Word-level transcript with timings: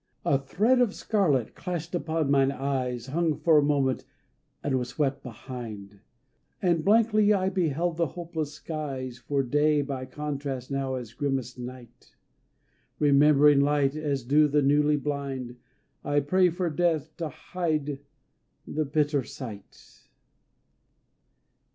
A 0.25 0.39
thread 0.39 0.81
of 0.81 0.95
scarlet 0.95 1.53
clashed 1.53 1.93
upon 1.93 2.31
mine 2.31 2.51
eyes 2.51 3.05
Hung 3.05 3.35
for 3.37 3.59
a 3.59 3.63
moment 3.63 4.03
and 4.63 4.79
was 4.79 4.89
swept 4.89 5.21
behind, 5.21 5.99
And 6.59 6.83
blankly 6.83 7.33
I 7.33 7.49
beheld 7.49 7.97
the 7.97 8.07
hopeless 8.07 8.51
skies 8.53 9.19
For 9.19 9.43
day 9.43 9.83
by 9.83 10.07
contrast 10.07 10.71
now 10.71 10.95
is 10.95 11.13
grimmest 11.13 11.59
night 11.59 12.15
Remembering 12.97 13.59
light 13.59 13.95
as 13.95 14.23
do 14.23 14.47
the 14.47 14.63
newly 14.63 14.97
blind 14.97 15.57
I 16.03 16.19
pray 16.21 16.49
for 16.49 16.71
death 16.71 17.15
to 17.17 17.29
hide 17.29 17.99
the 18.65 18.85
bitter 18.85 19.21
sight. 19.23 20.09